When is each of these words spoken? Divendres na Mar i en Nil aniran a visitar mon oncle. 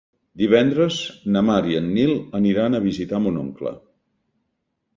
Divendres 0.41 0.95
na 1.35 1.43
Mar 1.49 1.59
i 1.73 1.77
en 1.81 1.91
Nil 1.99 2.15
aniran 2.41 2.77
a 2.77 2.81
visitar 2.89 3.23
mon 3.27 3.41
oncle. 3.45 3.77